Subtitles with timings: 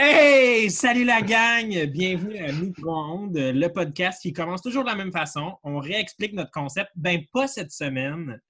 [0.00, 1.86] Hey, salut la gang!
[1.86, 5.56] Bienvenue à Micro-ondes, le podcast qui commence toujours de la même façon.
[5.64, 6.88] On réexplique notre concept.
[6.94, 8.40] Ben, pas cette semaine.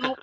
[0.00, 0.14] Non,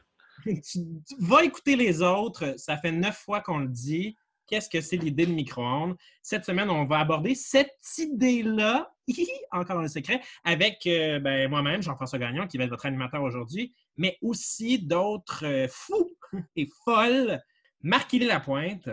[0.45, 0.79] tu,
[1.19, 2.53] vas écouter les autres.
[2.55, 4.15] Ça fait neuf fois qu'on le dit.
[4.47, 5.97] Qu'est-ce que c'est l'idée de micro-ondes?
[6.21, 8.89] Cette semaine, on va aborder cette idée-là,
[9.51, 13.73] encore un secret, avec euh, ben, moi-même, Jean-François Gagnon, qui va être votre animateur aujourd'hui,
[13.97, 16.15] mais aussi d'autres euh, fous
[16.55, 17.43] et folles.
[17.81, 18.87] Marc-Élie Lapointe.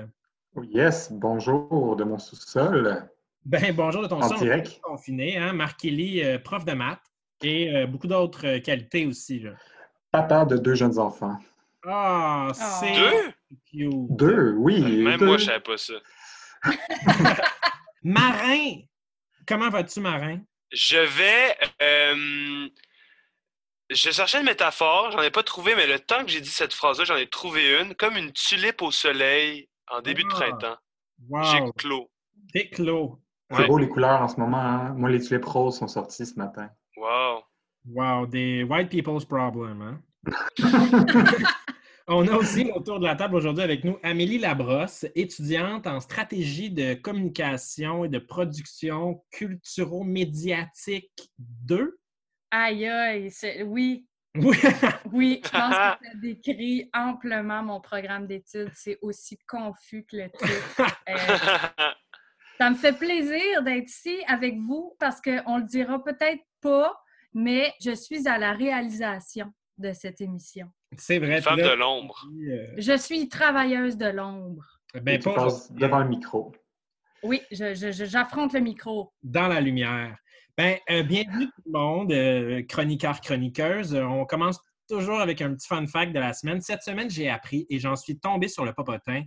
[0.57, 3.09] Oh, Yes, bonjour de mon sous-sol.
[3.45, 4.81] Ben, bonjour de ton En direct.
[4.83, 5.53] confiné, hein?
[5.53, 7.01] Marc Kelly, euh, prof de maths
[7.43, 9.39] et euh, beaucoup d'autres euh, qualités aussi.
[9.41, 9.53] Là.
[10.11, 11.39] Papa de deux jeunes enfants.
[11.87, 13.33] Ah, c'est Deux?
[13.71, 14.17] cute.
[14.17, 14.81] Deux, oui.
[15.05, 15.27] Même deux.
[15.27, 15.95] moi, je savais pas ça.
[18.03, 18.81] Marin!
[19.47, 20.41] Comment vas-tu, Marin?
[20.73, 21.57] Je vais.
[21.81, 22.69] euh,
[23.89, 26.75] je cherchais une métaphore, j'en ai pas trouvé, mais le temps que j'ai dit cette
[26.75, 30.37] phrase-là, j'en ai trouvé une, comme une tulipe au soleil en début de Ah.
[30.37, 30.77] printemps.
[31.29, 31.43] Wow!
[31.45, 32.11] J'ai clos.
[32.53, 33.21] T'es clos.
[33.51, 33.67] C'est Ouais.
[33.67, 34.59] beau les couleurs en ce moment.
[34.59, 34.95] hein.
[34.95, 36.71] Moi, les tulipes roses sont sorties ce matin.
[36.97, 37.43] Wow.
[37.87, 40.01] Wow, des white people's problem, hein?
[42.13, 46.71] On a aussi autour de la table aujourd'hui avec nous Amélie Labrosse, étudiante en stratégie
[46.71, 51.99] de communication et de production culturo-médiatique 2.
[52.51, 54.57] Aïe, aïe, c'est- oui, Oui.
[55.13, 58.71] oui, je pense que ça décrit amplement mon programme d'études.
[58.75, 60.97] C'est aussi confus que le titre.
[61.09, 61.17] Euh,
[62.59, 66.95] ça me fait plaisir d'être ici avec vous parce qu'on le dira peut-être pas,
[67.35, 70.69] mais je suis à la réalisation de cette émission.
[70.97, 71.41] C'est vrai.
[71.41, 72.25] Femme de l'ombre.
[72.49, 74.65] euh, Je suis travailleuse de l'ombre.
[74.95, 76.53] ben, Et tu pas passes devant le micro.
[77.23, 79.13] Oui, je- je- je- j'affronte le micro.
[79.23, 80.17] dans la lumière.
[80.61, 83.95] Ben, euh, bienvenue tout le monde, euh, chroniqueurs, chroniqueuses.
[83.95, 84.61] Euh, on commence
[84.91, 86.61] toujours avec un petit fun fact de la semaine.
[86.61, 89.23] Cette semaine, j'ai appris et j'en suis tombé sur le popotin.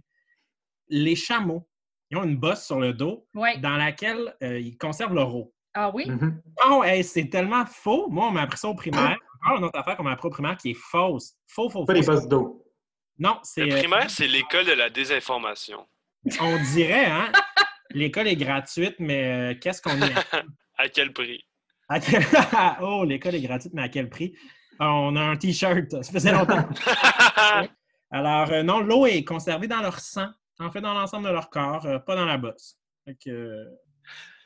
[0.89, 1.67] Les chameaux,
[2.11, 5.51] ils ont une bosse sur le dos dans laquelle euh, ils conservent leur eau.
[5.73, 6.05] Ah oui?
[6.67, 8.09] Oh, hey, c'est tellement faux.
[8.11, 9.17] Moi, on m'a appris ça au primaire.
[9.43, 11.33] Encore une autre affaire qu'on m'a appris au primaire qui est fausse.
[11.47, 11.99] Faux, faux, Pas faux.
[11.99, 12.63] des bosses d'eau.
[13.17, 13.65] Non, c'est.
[13.65, 15.83] Le euh, primaire, c'est l'école de la désinformation.
[16.41, 17.31] on dirait, hein?
[17.89, 20.43] L'école est gratuite, mais euh, qu'est-ce qu'on y a?
[20.77, 21.43] À quel prix?
[21.89, 22.25] À quel-
[22.81, 24.33] oh, l'école est gratuite, mais à quel prix?
[24.79, 26.03] On a un T-shirt.
[26.03, 26.67] Ça faisait longtemps.
[28.11, 30.29] Alors, euh, non, l'eau est conservée dans leur sang,
[30.59, 32.77] en fait, dans l'ensemble de leur corps, euh, pas dans la bosse.
[33.05, 33.63] Fait que, euh,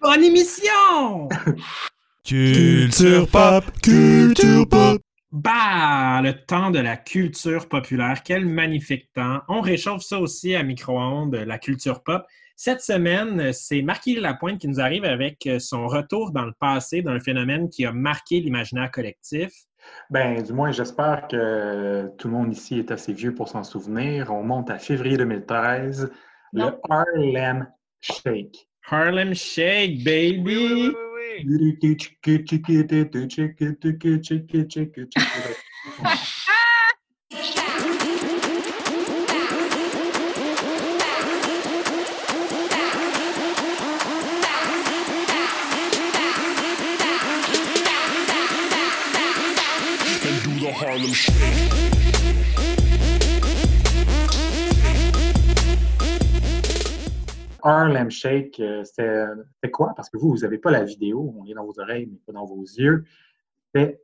[0.01, 1.27] Bonne émission!
[2.23, 5.01] Culture pop, culture pop.
[5.31, 8.21] Bah, le temps de la culture populaire.
[8.23, 9.41] Quel magnifique temps.
[9.47, 12.25] On réchauffe ça aussi à micro-ondes, la culture pop.
[12.59, 17.03] Cette semaine, c'est Marquis Lapointe qui nous arrive avec euh, son retour dans le passé
[17.03, 19.51] d'un phénomène qui a marqué l'imaginaire collectif.
[20.09, 24.33] Ben, du moins, j'espère que tout le monde ici est assez vieux pour s'en souvenir.
[24.33, 26.11] On monte à février 2013,
[26.53, 26.71] Non.
[26.71, 27.67] le Harlem
[28.01, 28.67] Shake.
[28.89, 30.41] Harlem Shake, baby!
[30.43, 31.45] Oui, oui, oui, oui.
[57.87, 59.93] Harlem Shake, c'était quoi?
[59.95, 62.33] Parce que vous, vous n'avez pas la vidéo, on est dans vos oreilles, mais pas
[62.33, 63.05] dans vos yeux.
[63.65, 64.01] C'était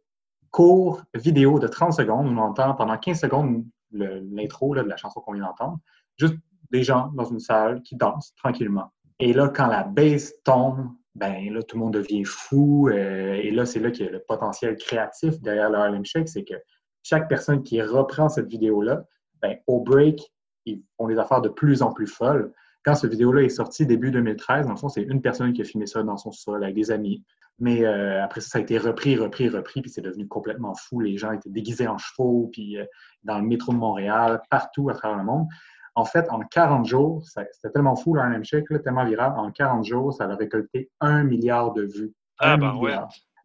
[0.52, 2.28] court vidéo de 30 secondes.
[2.28, 5.80] On entend pendant 15 secondes l'intro de la chanson qu'on vient d'entendre.
[6.18, 6.36] Juste
[6.72, 8.92] des gens dans une salle qui dansent tranquillement.
[9.20, 12.90] Et là, quand la bass tombe, ben là, tout le monde devient fou.
[12.90, 16.28] euh, et là, c'est là qu'il y a le potentiel créatif derrière le Harlem Shake,
[16.28, 16.56] c'est que
[17.04, 19.06] chaque personne qui reprend cette vidéo-là,
[19.42, 20.34] ben, au break,
[20.66, 22.54] ils font des affaires de plus en plus folles
[22.84, 25.66] quand cette vidéo-là est sortie début 2013, dans le fond, c'est une personne qui a
[25.66, 27.24] filmé ça dans son sol avec des amis.
[27.60, 31.00] Mais euh, après ça, ça a été repris, repris, repris, puis c'est devenu complètement fou.
[31.00, 32.86] Les gens étaient déguisés en chevaux, puis euh,
[33.24, 35.48] dans le métro de Montréal, partout à travers le monde.
[35.96, 39.86] En fait, en 40 jours, c'était tellement fou, le Shake, là, tellement viral, en 40
[39.86, 42.14] jours, ça a récolté un milliard de vues.
[42.40, 42.96] Ah, Un ben ouais.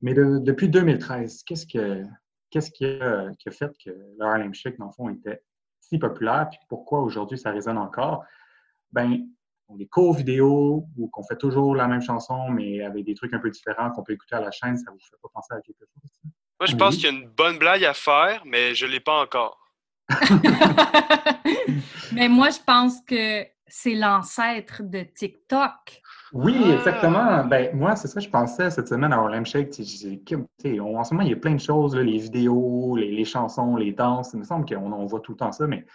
[0.00, 2.04] Mais de- depuis 2013, qu'est-ce que
[2.50, 5.42] qu'est-ce qui a, fait que le Harlem Shake, dans le fond, était
[5.80, 8.24] si populaire, puis pourquoi aujourd'hui ça résonne encore?
[8.92, 9.26] Ben,
[9.70, 13.38] des cours vidéo ou qu'on fait toujours la même chanson, mais avec des trucs un
[13.38, 15.80] peu différents qu'on peut écouter à la chaîne, ça vous fait pas penser à quelque
[15.80, 16.10] chose?
[16.60, 19.00] Moi, je pense qu'il y a une bonne blague à faire, mais je ne l'ai
[19.00, 19.60] pas encore.
[22.12, 26.02] mais moi, je pense que c'est l'ancêtre de TikTok.
[26.32, 26.74] Oui, ah!
[26.74, 27.44] exactement.
[27.44, 29.68] Ben, moi, c'est ça que je pensais cette semaine à Harlem Shake.
[29.68, 34.30] en ce moment, il y a plein de choses, les vidéos, les, chansons, les danses.
[34.32, 35.86] Il me semble qu'on on voit tout le temps ça, mais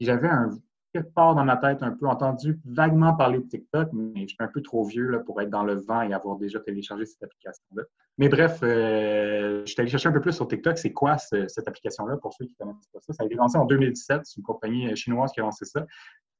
[0.00, 0.50] j'avais un
[0.96, 4.36] quelque part dans ma tête un peu entendu vaguement parler de TikTok, mais je suis
[4.38, 7.22] un peu trop vieux là, pour être dans le vent et avoir déjà téléchargé cette
[7.22, 7.82] application-là.
[8.18, 11.68] Mais bref, euh, je suis allé chercher un peu plus sur TikTok, c'est quoi cette
[11.68, 13.12] application-là pour ceux qui ne connaissent pas ça?
[13.12, 15.84] Ça a été lancé en 2017, c'est une compagnie euh, chinoise qui a lancé ça.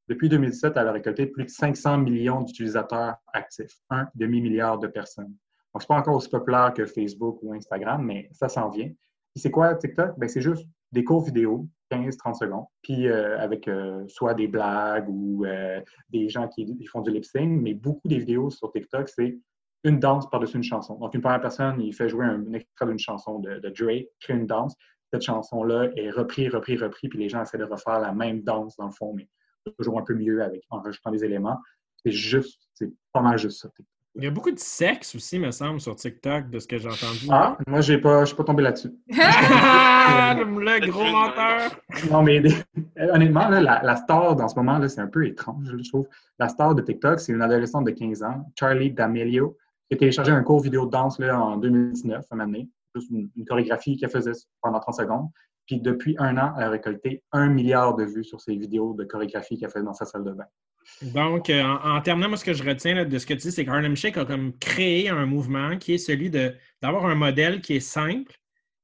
[0.08, 5.34] Depuis 2017, elle a récolté plus de 500 millions d'utilisateurs actifs, un demi-milliard de personnes.
[5.74, 8.86] Donc, c'est pas encore aussi populaire que Facebook ou Instagram, mais ça s'en vient.
[8.86, 10.18] Et c'est quoi TikTok?
[10.18, 15.08] Ben, c'est juste des courts vidéos, 15-30 secondes, puis euh, avec euh, soit des blagues
[15.08, 15.80] ou euh,
[16.10, 19.38] des gens qui, font du lip sync, mais beaucoup des vidéos sur TikTok, c'est
[19.84, 20.96] une danse par-dessus une chanson.
[20.98, 24.34] Donc, une première personne, il fait jouer un, extrait d'une chanson de, de, Drake, crée
[24.34, 24.74] une danse.
[25.12, 28.76] Cette chanson-là est reprise, reprise, reprise, puis les gens essaient de refaire la même danse
[28.76, 29.28] dans le fond, mais
[29.78, 31.60] toujours un peu mieux avec, en rajoutant des éléments.
[32.04, 33.68] C'est juste, c'est pas mal juste ça.
[34.18, 36.88] Il y a beaucoup de sexe aussi, me semble, sur TikTok, de ce que j'ai
[36.88, 37.26] entendu.
[37.30, 38.88] Ah, moi, j'ai pas, je suis pas tombé là-dessus.
[39.08, 41.78] le gros menteur!
[42.10, 42.42] Non, mais
[43.12, 46.08] honnêtement, la, star dans ce moment, c'est un peu étrange, je trouve.
[46.38, 49.58] La star de TikTok, c'est une adolescente de 15 ans, Charlie D'Amelio,
[49.88, 52.70] qui a téléchargé un cours vidéo de danse là, en 2019, à année.
[52.94, 55.28] Juste une, une chorégraphie qu'elle faisait pendant 30 secondes.
[55.66, 59.04] Puis depuis un an, elle a récolté un milliard de vues sur ses vidéos de
[59.04, 60.46] chorégraphie qu'elle fait dans sa salle de bain.
[61.02, 63.64] Donc, euh, en, terminant, moi, ce que je retiens de ce que tu dis, c'est
[63.64, 67.80] qu'Harlem Shake a comme créé un mouvement qui est celui d'avoir un modèle qui est
[67.80, 68.32] simple,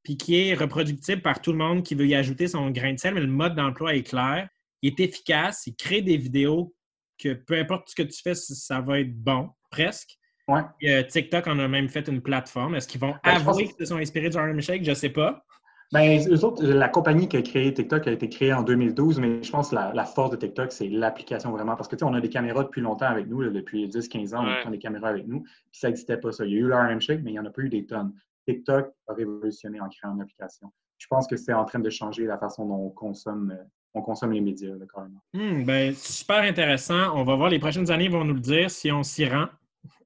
[0.03, 2.99] puis qui est reproductible par tout le monde qui veut y ajouter son grain de
[2.99, 4.49] sel, mais le mode d'emploi est clair,
[4.83, 6.75] il est efficace, il crée des vidéos
[7.19, 10.19] que peu importe ce que tu fais, ça va être bon, presque.
[10.49, 10.63] Ouais.
[10.85, 12.75] Euh, TikTok en a même fait une plateforme.
[12.75, 14.85] Est-ce qu'ils vont ben, avouer qu'ils se sont inspirés du Harlem Shake?
[14.85, 15.45] Je ne sais pas.
[15.93, 19.43] Ben, eux autres, la compagnie qui a créé TikTok a été créée en 2012, mais
[19.43, 21.77] je pense que la, force de TikTok, c'est l'application vraiment.
[21.77, 24.45] Parce que, tu sais, on a des caméras depuis longtemps avec nous, depuis 10-15 ans,
[24.65, 26.47] on a des caméras avec nous, puis ça n'existait pas ça.
[26.47, 28.15] Il y a eu l'RM Shake, mais il n'y en a pas eu des tonnes.
[28.47, 30.73] TikTok a révolutionné en créant une application.
[30.97, 33.55] Je pense que c'est en train de changer la façon dont on consomme,
[33.93, 35.21] on consomme les médias, là, carrément.
[35.35, 37.15] Hmm, ben, super intéressant.
[37.17, 39.47] On va voir, les prochaines années vont nous le dire si on s'y rend.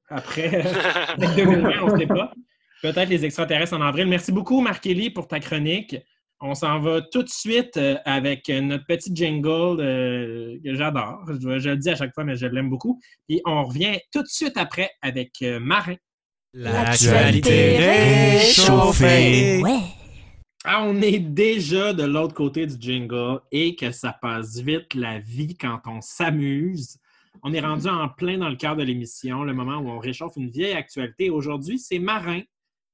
[0.09, 0.50] Après
[1.19, 2.32] 2020, on ne sait pas.
[2.82, 4.06] Peut-être les extraterrestres en avril.
[4.06, 5.96] Merci beaucoup, marc pour ta chronique.
[6.40, 11.25] On s'en va tout de suite euh, avec notre petit jingle euh, que j'adore.
[11.28, 13.00] Je, le dis à chaque fois, mais je l'aime beaucoup.
[13.31, 15.96] Et on revient tout de suite après avec euh, Marin.
[16.52, 19.62] L'actualité réchauffée.
[20.64, 25.19] Ah, on est déjà de l'autre côté du jingle et que ça passe vite la
[25.19, 26.99] vie quand on s'amuse.
[27.43, 30.37] On est rendu en plein dans le cœur de l'émission, le moment où on réchauffe
[30.37, 31.31] une vieille actualité.
[31.31, 32.40] Aujourd'hui, c'est Marin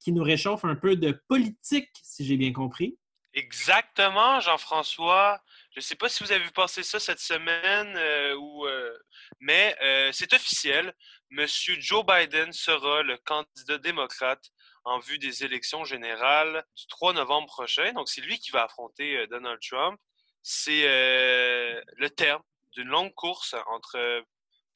[0.03, 2.97] qui nous réchauffe un peu de politique, si j'ai bien compris.
[3.33, 5.41] Exactement, Jean-François.
[5.71, 8.95] Je ne sais pas si vous avez vu passer ça cette semaine, euh, ou, euh,
[9.39, 10.93] mais euh, c'est officiel.
[11.31, 14.51] Monsieur Joe Biden sera le candidat démocrate
[14.83, 17.93] en vue des élections générales du 3 novembre prochain.
[17.93, 19.99] Donc, c'est lui qui va affronter Donald Trump.
[20.43, 22.43] C'est le terme
[22.73, 24.25] d'une longue course entre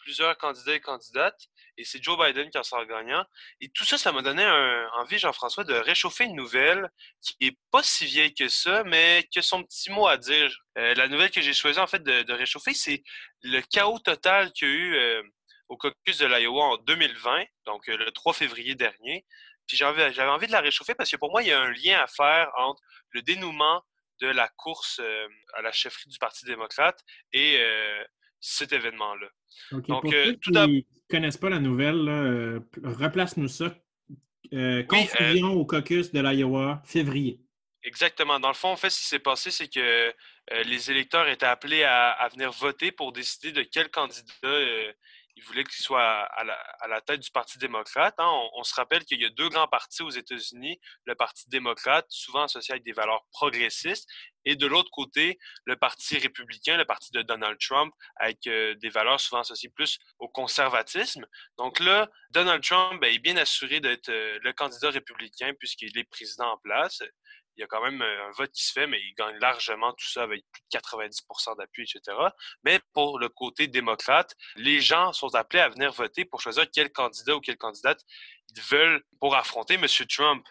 [0.08, 3.26] plusieurs candidats et candidates, et c'est Joe Biden qui en sort gagnant.
[3.60, 4.46] Et tout ça, ça m'a donné
[4.94, 6.90] envie, Jean-François, de réchauffer une nouvelle
[7.22, 10.50] qui est pas si vieille que ça, mais qui a son petit mot à dire.
[10.78, 13.04] Euh, la nouvelle que j'ai choisi, en fait, de, réchauffer, c'est
[13.42, 15.24] le chaos total qu'il y a eu euh,
[15.68, 19.26] au caucus de l'Iowa en 2020, donc euh, le 3 février dernier.
[19.68, 22.00] Puis j'avais envie de la réchauffer parce que pour moi, il y a un lien
[22.00, 23.84] à faire entre le dénouement
[24.22, 25.02] de la course
[25.54, 26.98] à la chefferie du Parti démocrate
[27.34, 27.62] et
[28.40, 29.28] cet événement-là.
[29.72, 33.76] Donc, pour euh, ceux qui ne connaissent pas la nouvelle, euh, replace-nous ça.
[34.54, 37.40] Euh, confusion au caucus de l'Iowa, février.
[37.84, 38.40] Exactement.
[38.40, 40.14] Dans le fond, en fait, ce qui s'est passé, c'est que
[40.66, 44.24] les électeurs étaient appelés à, venir voter pour décider de quel candidat
[45.38, 46.44] il voulait qu'il soit à
[46.88, 48.16] la, tête du Parti démocrate.
[48.18, 48.50] Hein.
[48.56, 52.44] On, se rappelle qu'il y a deux grands partis aux États-Unis, le Parti démocrate, souvent
[52.44, 54.10] associé avec des valeurs progressistes,
[54.46, 58.90] et de l'autre côté, le Parti républicain, le parti de Donald Trump, avec euh, des
[58.90, 61.26] valeurs souvent associées plus au conservatisme.
[61.58, 66.04] Donc là, Donald Trump ben, est bien assuré d'être euh, le candidat républicain puisqu'il est
[66.06, 67.04] président en place
[67.58, 69.92] il y a quand même euh, un vote qui se fait, mais il gagne largement
[69.94, 72.18] tout ça avec plus de 90% d'appui, etc.
[72.64, 76.92] Mais pour le côté démocrate, les gens sont appelés à venir voter pour choisir quel
[76.92, 78.02] candidat ou quelle candidate
[78.56, 79.86] ils veulent pour affronter M.
[80.08, 80.46] Trump.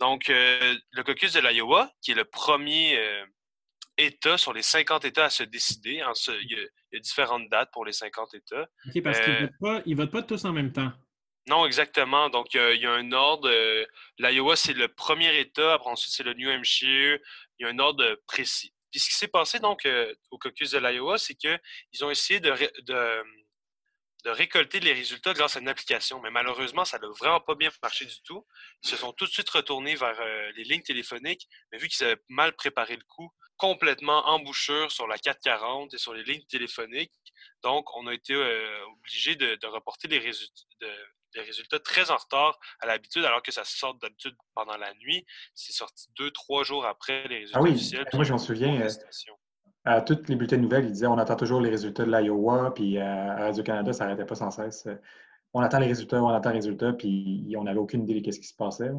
[0.00, 3.24] Donc, euh, le caucus de l'Iowa, qui est le premier euh,
[3.96, 6.02] État sur les 50 États à se décider.
[6.02, 6.12] En
[6.42, 6.58] il,
[6.92, 8.62] y a, différentes dates pour les 50 États.
[8.62, 10.92] OK, parce qu'ils ne votent, pas tous en même temps.
[11.48, 12.28] Non, exactement.
[12.28, 13.50] Donc, il y a un ordre.
[14.18, 15.74] L'Iowa, c'est le premier État.
[15.74, 17.18] Après, ensuite, c'est le New Hampshire.
[17.58, 18.72] Il y a un ordre précis.
[18.90, 19.86] Puis, ce qui s'est passé donc
[20.30, 22.52] au caucus de l'Iowa, c'est qu'ils ont essayé de,
[24.24, 26.20] de récolter les résultats grâce à une application.
[26.20, 28.46] Mais malheureusement, ça n'a vraiment pas bien marché du tout.
[28.82, 32.06] Ils se sont tout de suite retournés vers euh, les lignes téléphoniques, mais vu qu'ils
[32.06, 37.12] avaient mal préparé le coup, complètement embouchure sur la 440 et sur les lignes téléphoniques.
[37.62, 40.86] Donc, on a été euh, obligé de, reporter les résultats,
[41.38, 45.24] des résultats très en retard à l'habitude, alors que ça sort d'habitude pendant la nuit.
[45.54, 47.72] C'est sorti deux, trois jours après les résultats ah oui.
[47.72, 48.06] officiels.
[48.12, 48.86] Moi, j'en souviens
[49.84, 52.72] à toutes les bulletins de nouvelles, ils disaient on attend toujours les résultats de l'Iowa,
[52.74, 54.86] puis euh, à Radio-Canada, ça n'arrêtait pas sans cesse.
[55.54, 58.38] On attend les résultats, on attend les résultats, puis on n'avait aucune idée de ce
[58.38, 58.90] qui se passait.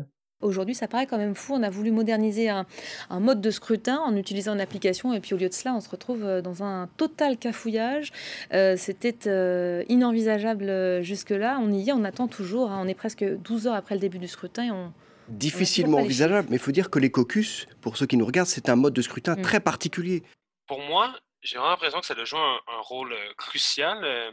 [0.41, 1.53] Aujourd'hui, ça paraît quand même fou.
[1.55, 2.65] On a voulu moderniser un,
[3.11, 5.89] mode de scrutin en utilisant une application, et puis au lieu de cela, on se
[5.89, 8.11] retrouve euh, dans un total cafouillage.
[8.53, 11.59] Euh, c'était inenvisageable jusque-là.
[11.61, 12.71] On y est, on attend toujours.
[12.71, 12.79] Hein.
[12.83, 14.93] On est presque 12 heures après le début du scrutin et on,
[15.27, 18.67] difficilement envisageable, mais il faut dire que les caucus, pour ceux qui nous regardent, c'est
[18.67, 19.41] un mode de scrutin mm.
[19.43, 20.23] très particulier
[20.69, 24.31] pour moi, j'ai vraiment l'impression que ça a joué un, rôle euh, crucial euh,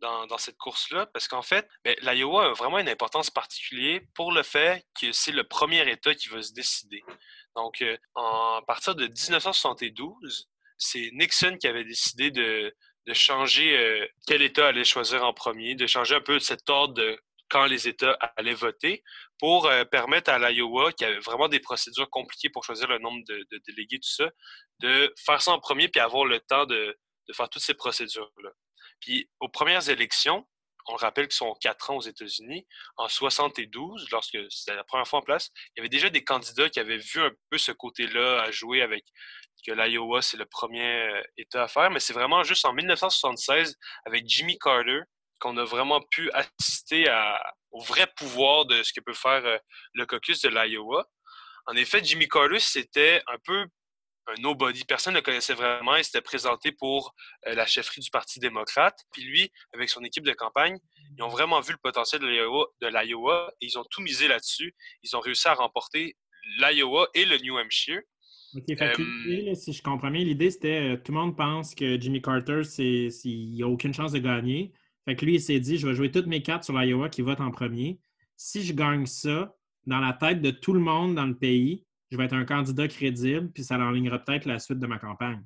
[0.00, 4.42] dans, cette course-là, parce qu'en fait, ben, l'Iowa a vraiment une importance particulière pour le
[4.42, 7.02] fait que c'est le premier État qui va se décider.
[7.56, 12.74] Donc, euh, à partir de 1972, c'est Nixon qui avait décidé de,
[13.12, 17.66] changer quel État allait choisir en premier, de changer un peu cet ordre de quand
[17.66, 19.02] les États allaient voter
[19.38, 23.22] pour euh, permettre à l'Iowa, qui avait vraiment des procédures compliquées pour choisir le nombre
[23.26, 24.30] de, délégués, tout ça,
[24.80, 26.96] de faire ça en premier puis avoir le temps de,
[27.32, 28.50] faire toutes ces procédures-là.
[29.00, 30.46] Puis aux premières élections,
[30.90, 32.66] on rappelle qu'ils sont quatre ans aux États-Unis.
[32.96, 36.70] En 72, lorsque c'était la première fois en place, il y avait déjà des candidats
[36.70, 39.04] qui avaient vu un peu ce côté-là à jouer avec
[39.66, 41.90] que l'Iowa, c'est le premier euh, État à faire.
[41.90, 45.00] Mais c'est vraiment juste en 1976, avec Jimmy Carter,
[45.40, 47.06] qu'on a vraiment pu assister
[47.70, 49.58] au vrai pouvoir de ce que peut faire euh,
[49.94, 51.06] le caucus de l'Iowa.
[51.66, 53.66] En effet, Jimmy Carter, c'était un peu
[54.38, 54.84] nobody.
[54.84, 55.96] Personne ne le connaissait vraiment.
[55.96, 57.14] Il s'était présenté pour
[57.46, 58.98] euh, la chefferie du Parti démocrate.
[59.12, 60.78] Puis lui, avec son équipe de campagne,
[61.16, 62.26] ils ont vraiment vu le potentiel de
[62.88, 64.74] l'Iowa et ils ont tout misé là-dessus.
[65.02, 66.16] Ils ont réussi à remporter
[66.58, 68.00] l'Iowa et le New Hampshire.
[68.54, 72.62] OK, euh, si je comprends bien, l'idée c'était tout le monde pense que Jimmy Carter,
[72.78, 74.72] il n'a aucune chance de gagner.
[75.04, 77.22] Fait que lui, il s'est dit, je vais jouer toutes mes cartes sur l'Iowa qui
[77.22, 78.00] vote en premier.
[78.36, 79.54] Si je gagne ça,
[79.86, 82.88] dans la tête de tout le monde dans le pays, je vais être un candidat
[82.88, 85.42] crédible, puis ça enlignera peut-être la suite de ma campagne.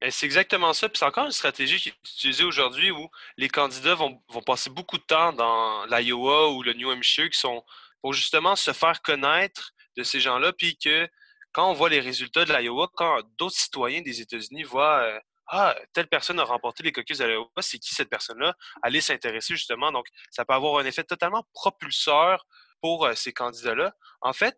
[0.00, 0.88] Ben, c'est exactement ça.
[0.88, 4.96] Puis c'est encore une stratégie qui est utilisée aujourd'hui où les candidats vont, passer beaucoup
[4.96, 7.64] de temps dans l'Iowa ou le New Hampshire qui sont
[8.00, 11.08] pour justement se faire connaître de ces gens-là, puis que
[11.52, 15.74] quand on voit les résultats de l'Iowa, quand d'autres citoyens des États-Unis voient euh, ah,
[15.94, 18.54] telle personne a remporté les caucus de l'Iowa, c'est qui cette personne-là?
[18.82, 19.90] Aller s'intéresser justement.
[19.90, 22.46] Donc, ça peut avoir un effet totalement propulseur
[22.80, 23.94] pour euh, ces candidats-là.
[24.20, 24.56] En fait,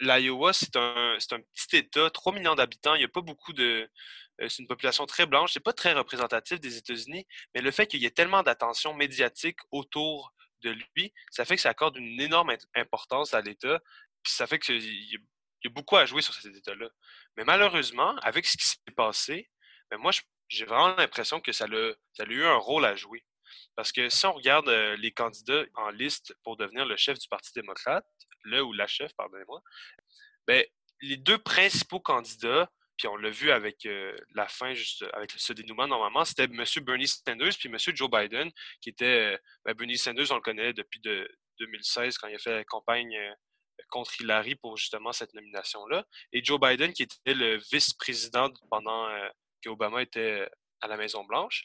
[0.00, 2.94] l'Iowa, c'est un, petit État, 3 millions d'habitants.
[2.94, 3.88] Il n'y a pas beaucoup de.
[4.40, 5.52] Euh, c'est une population très blanche.
[5.52, 9.58] C'est pas très représentatif des États-Unis, mais le fait qu'il y ait tellement d'attention médiatique
[9.70, 13.80] autour de lui, ça fait que ça accorde une énorme importance à l'État.
[14.22, 15.16] Puis ça fait qu'il y,
[15.66, 16.88] a beaucoup à jouer sur cet État-là.
[17.36, 19.50] Mais malheureusement, avec ce qui s'est passé,
[19.90, 20.12] mais moi,
[20.48, 23.24] j'ai vraiment l'impression que ça a, ça a eu un rôle à jouer.
[23.76, 27.28] Parce que si on regarde euh, les candidats en liste pour devenir le chef du
[27.28, 28.04] Parti démocrate,
[28.44, 29.62] le ou la chef, pardonnez-moi,
[30.46, 30.64] ben,
[31.02, 35.52] les deux principaux candidats, puis on l'a vu avec euh, la fin, juste avec ce
[35.52, 36.64] dénouement normalement, c'était M.
[36.82, 37.78] Bernie Sanders puis M.
[37.78, 39.34] Joe Biden, qui était.
[39.34, 41.28] Euh, ben, Bernie Sanders, on le connaît depuis de,
[41.60, 43.16] 2016 quand il a fait la campagne
[43.90, 46.06] contre Hillary pour justement cette nomination-là.
[46.32, 49.08] Et Joe Biden, qui était le vice-président pendant
[49.62, 50.48] qu'Obama était
[50.80, 51.64] à la Maison-Blanche.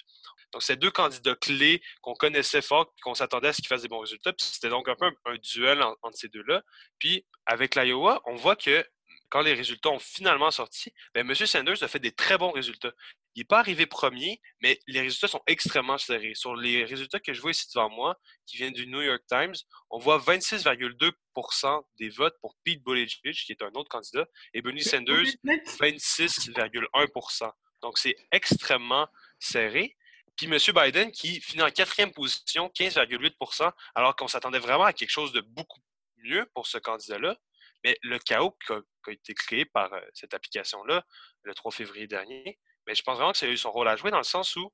[0.54, 3.82] Donc, c'est deux candidats clés qu'on connaissait fort et qu'on s'attendait à ce qu'ils fassent
[3.82, 4.34] des bons résultats.
[4.38, 6.62] c'était donc un peu un, duel entre ces deux-là.
[7.00, 8.86] Puis, avec l'Iowa, on voit que
[9.30, 11.36] quand les résultats ont finalement sorti, bien, M.
[11.36, 12.94] Sanders a fait des très bons résultats.
[13.34, 16.36] Il n'est pas arrivé premier, mais les résultats sont extrêmement serrés.
[16.36, 19.56] Sur les résultats que je vois ici devant moi, qui viennent du New York Times,
[19.90, 24.84] on voit 26,2% des votes pour Pete Buttigieg, qui est un autre candidat, et Bernie
[24.84, 27.52] Sanders, 26,1%
[27.86, 29.08] donc, c'est extrêmement
[29.40, 29.95] serré.
[30.36, 30.58] Puis M.
[30.74, 35.42] Biden qui finit en quatrième position, 15,8% alors qu'on s'attendait vraiment à quelque chose de
[35.42, 35.82] beaucoup
[36.18, 37.38] mieux pour ce candidat-là.
[37.84, 41.06] Mais le chaos qui a, été créé par euh, cette application-là
[41.44, 43.96] le 3 février dernier, mais je pense vraiment que ça a eu son rôle à
[43.96, 44.72] jouer dans le sens où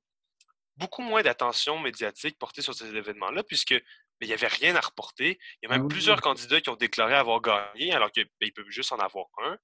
[0.76, 3.74] beaucoup moins d'attention médiatique portée sur ces événements-là, puisque
[4.22, 5.38] mais il n'y avait rien à reporter.
[5.60, 5.88] Il y a même Ah oui.
[5.88, 9.58] plusieurs candidats qui ont déclaré avoir gagné, alors qu'ils peuvent juste en avoir un.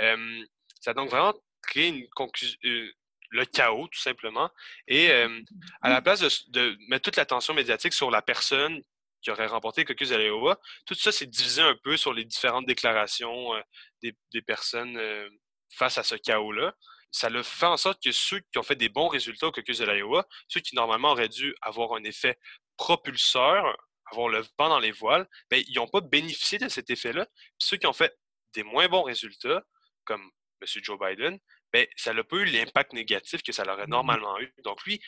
[0.00, 0.44] Euh,
[0.80, 2.90] ça a donc vraiment créé une conclu- euh,
[3.30, 4.50] le chaos, tout simplement.
[4.86, 5.40] Et euh,
[5.82, 8.82] à la place de, mettre toute l'attention médiatique sur la personne
[9.22, 12.24] qui aurait remporté le caucus de l'Iowa, tout ça s'est divisé un peu sur les
[12.24, 13.60] différentes déclarations euh,
[14.02, 15.28] des, des personnes euh,
[15.74, 16.74] face à ce chaos-là.
[17.10, 19.78] Ça a fait en sorte que ceux qui ont fait des bons résultats au caucus
[19.78, 22.38] de l'Iowa, ceux qui normalement auraient dû avoir un effet
[22.76, 23.76] propulseur,
[24.10, 27.26] avoir le vent dans les voiles, ben, ils n'ont pas bénéficié de cet effet-là.
[27.26, 28.16] Puis Ceux qui ont fait
[28.54, 29.62] des moins bons résultats,
[30.04, 30.30] comme
[30.60, 30.82] M.
[30.82, 31.38] Joe Biden,
[31.72, 34.52] ben, ça n'a pas eu l'impact négatif que ça l'aurait normalement eu.
[34.64, 35.00] Donc lui,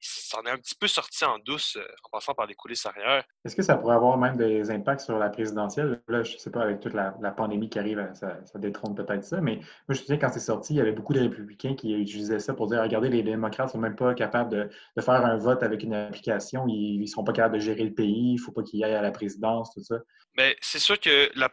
[0.00, 3.24] s'en est un petit peu sorti en douce euh, en passant par des coulisses arrière.
[3.44, 6.02] Est-ce que ça pourrait avoir même des impacts sur la présidentielle?
[6.08, 8.94] Là, je ne sais pas, avec toute la, la pandémie qui arrive, ça, ça détrône
[8.94, 11.20] peut-être ça, mais moi, je me souviens quand c'est sorti, il y avait beaucoup de
[11.20, 14.68] républicains qui utilisaient ça pour dire regardez, les démocrates ne sont même pas capables de,
[14.96, 17.94] de faire un vote avec une application, ils ne seront pas capables de gérer le
[17.94, 19.96] pays, il ne faut pas qu'ils aillent à la présidence, tout ça.
[20.36, 21.50] Mais c'est sûr que la,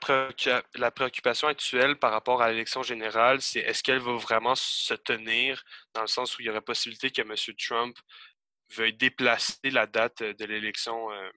[0.76, 5.64] la préoccupation actuelle par rapport à l'élection générale, c'est est-ce qu'elle va vraiment se tenir
[5.94, 7.34] dans le sens où il y aurait possibilité que M.
[7.58, 7.96] Trump
[8.76, 11.30] veuille déplacer la date de l'élection euh,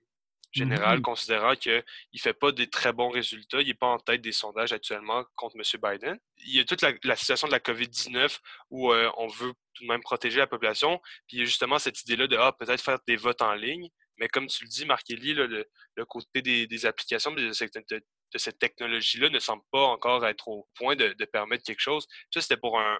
[0.52, 1.02] générale, Mhm.
[1.02, 3.60] considérant qu'il ne fait pas des très bons résultats.
[3.60, 5.62] Il n'est pas en tête des sondages actuellement contre M.
[5.82, 6.18] Biden.
[6.38, 8.38] Il y a toute la, la situation de la COVID-19
[8.70, 10.98] où euh, on veut tout de même protéger la population.
[11.28, 13.88] Puis il y a justement cette idée-là de ah, peut-être faire des votes en ligne.
[14.18, 18.02] Mais comme tu le dis, là, le, le côté des, des applications de cette, de-
[18.32, 22.06] de cette technologie-là ne semble pas encore être au point de, de permettre quelque chose.
[22.32, 22.98] Ça, c'était pour un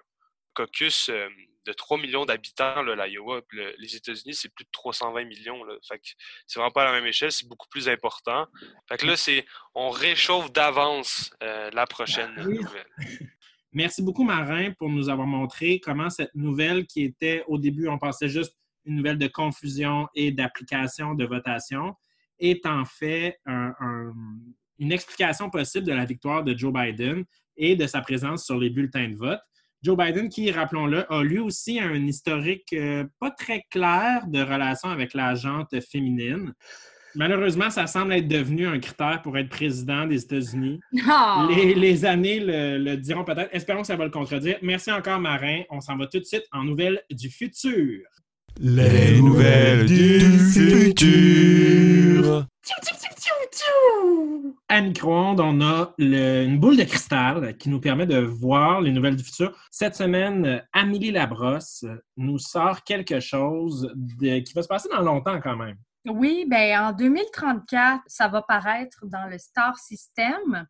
[0.53, 1.27] caucus euh,
[1.67, 3.41] de 3 millions d'habitants, l'Iowa.
[3.51, 5.63] Le- les États-Unis, c'est plus de 320 millions.
[5.65, 5.75] Là.
[5.87, 6.07] Fait que
[6.47, 8.47] c'est vraiment pas à la même échelle, c'est beaucoup plus important.
[8.87, 9.45] Fait que là, c'est
[9.75, 12.57] on réchauffe d'avance euh, la prochaine Oui.
[12.59, 12.87] nouvelle.
[13.73, 17.99] Merci beaucoup, Marin, pour nous avoir montré comment cette nouvelle qui était au début, on
[17.99, 18.55] pensait juste
[18.85, 21.93] une nouvelle de confusion et d'application de votation,
[22.39, 24.13] est en fait un- un-
[24.79, 27.25] une explication possible de la victoire de Joe Biden
[27.57, 29.41] et de sa présence sur les bulletins de vote.
[29.83, 34.89] Joe Biden, qui, rappelons-le, a lui aussi un historique euh, pas très clair de relation
[34.89, 36.53] avec la jante féminine.
[37.15, 40.79] Malheureusement, ça semble être devenu un critère pour être président des États-Unis.
[41.07, 41.47] Ah!
[41.49, 43.49] Les, les années le, le diront peut-être.
[43.53, 44.57] Espérons que ça va le contredire.
[44.61, 45.61] Merci encore, Marin.
[45.69, 48.03] On s'en va tout de suite en nouvelles du futur.
[48.59, 50.19] Les nouvelles du
[50.53, 52.45] futur.
[54.69, 58.91] À micro-ondes, on a le- une boule de cristal qui nous permet de voir les
[58.91, 59.55] nouvelles du futur.
[59.71, 61.85] Cette semaine, Amélie Labrosse
[62.17, 65.77] nous sort quelque chose de- qui va se passer dans longtemps quand même.
[66.05, 70.65] Oui, ben en 2034, ça va paraître dans le Star System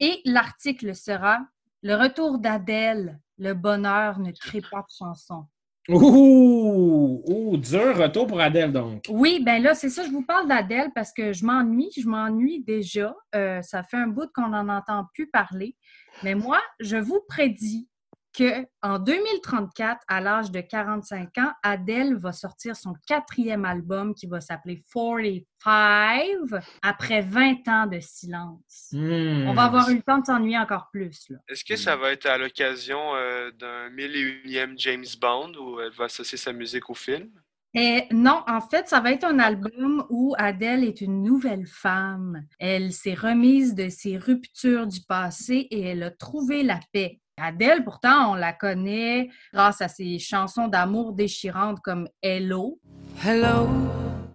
[0.00, 1.40] et l'article sera
[1.84, 5.46] Le retour d'Adèle, le bonheur ne crée pas de chanson.
[5.88, 7.22] Ouh!
[7.26, 9.04] Ouh, dur retour pour Adèle, donc.
[9.08, 12.62] Oui, ben là, c'est ça, je vous parle d'Adèle parce que je m'ennuie, je m'ennuie
[12.62, 13.14] déjà.
[13.34, 15.76] Euh, ça fait un bout qu'on n'en entend plus parler.
[16.22, 17.88] Mais moi, je vous prédis
[18.32, 24.26] que en 2034, à l'âge de 45 ans, Adèle va sortir son quatrième album qui
[24.26, 28.88] va s'appeler 45 après 20 ans de silence.
[28.92, 29.46] Hmm.
[29.46, 31.28] On va avoir eu le temps de s'ennuyer encore plus.
[31.30, 31.38] Là.
[31.48, 35.80] Est-ce que ça va être à l'occasion euh, d'un mille et unième James Bond où
[35.80, 37.30] elle va associer sa musique au film?
[37.74, 42.44] Et non, en fait, ça va être un album où Adèle est une nouvelle femme.
[42.58, 47.21] Elle s'est remise de ses ruptures du passé et elle a trouvé la paix.
[47.44, 52.78] Adèle, pourtant, on la connaît grâce à ses chansons d'amour déchirantes comme Hello
[53.26, 53.68] Hello,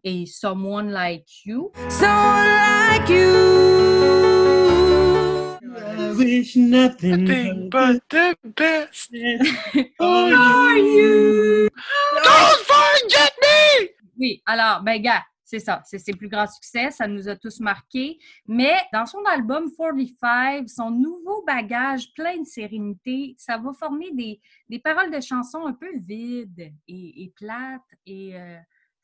[0.04, 1.72] et Someone Like You.
[1.90, 2.46] someone
[3.00, 3.24] like you.
[5.64, 9.10] I wish nothing Nothing but the best.
[9.98, 10.30] for
[10.76, 11.70] you?
[12.14, 13.90] Don't forget me!
[14.20, 15.82] Oui, alors, ben, gars, c'est ça.
[15.86, 16.92] C'est ses plus grands succès.
[16.92, 18.20] Ça nous a tous marqués.
[18.48, 24.80] Mais dans son album 45, son nouveau bagage plein de sérénité, ça va former des,
[24.80, 28.58] paroles de chansons un peu vides et, et plates et euh,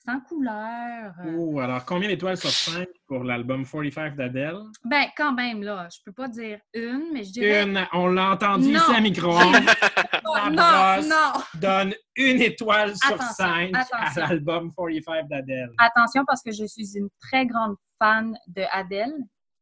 [0.05, 1.13] sans couleur.
[1.25, 4.57] Ouh, alors combien d'étoiles sur 5 pour l'album 45 d'Adèle?
[4.83, 7.63] Ben, quand même, là, je peux pas dire une, mais je dirais.
[7.63, 9.31] Une, on l'a entendu ici à micro
[10.25, 11.41] Oh, non, non!
[11.55, 15.69] donne une étoile sur Attention, 5 à l'album 45 d'Adèle.
[15.77, 19.13] Attention, parce que je suis une très grande fan de Adèle.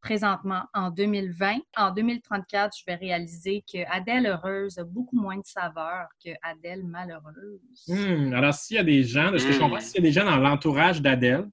[0.01, 5.45] Présentement, en 2020, en 2034, je vais réaliser que Adèle heureuse a beaucoup moins de
[5.45, 7.61] saveur que Adèle malheureuse.
[7.87, 9.61] Hmm, alors, s'il y a des gens, de ce que je Hmm.
[9.61, 11.47] comprends, s'il y a des gens dans l'entourage d'Adèle,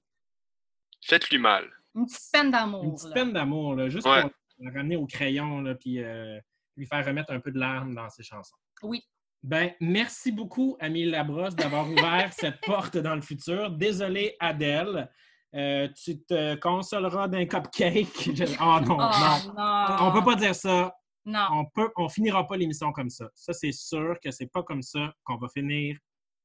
[1.01, 1.65] Faites-lui mal.
[1.95, 2.83] Une petite peine d'amour.
[2.83, 3.13] une petite là.
[3.13, 4.21] peine d'amour, juste Ouais.
[4.23, 6.37] pour la ramener au crayon, là, puis euh,
[6.75, 8.55] lui faire remettre un peu de larmes dans ses chansons.
[8.83, 9.01] Oui.
[9.41, 13.71] Ben, merci beaucoup, Amélie Labrosse, d'avoir ouvert cette porte dans le futur.
[13.71, 15.09] Désolé, Adèle.
[15.55, 18.31] Euh, tu te consoleras d'un cupcake.
[18.35, 19.53] Je- Ah non, Oh, non.
[19.57, 20.07] non.
[20.07, 20.93] On peut pas dire ça.
[21.25, 21.47] Non.
[21.51, 23.27] On peut, on finira pas l'émission comme ça.
[23.33, 25.97] Ça, c'est sûr que c'est pas comme ça qu'on va finir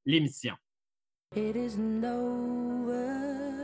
[0.06, 0.54] l'émission.
[1.36, 3.63] It isn't over